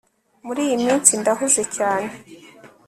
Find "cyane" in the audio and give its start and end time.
1.75-2.11